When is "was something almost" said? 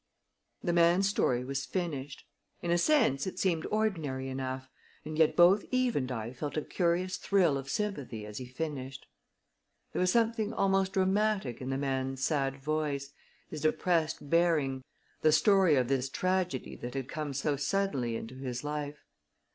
9.99-10.93